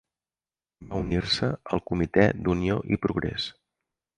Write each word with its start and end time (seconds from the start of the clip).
Va 0.93 1.01
unir-se 1.03 1.49
al 1.77 1.83
Comitè 1.91 2.25
d'Unió 2.47 2.81
i 2.97 3.03
Progrés. 3.05 3.47